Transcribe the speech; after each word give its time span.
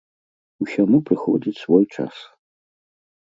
Усяму 0.63 0.97
прыходзіць 1.09 1.59
свой 1.63 1.85
час. 1.97 2.15